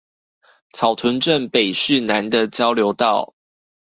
[0.73, 3.35] 草屯鎮北勢湳的交流道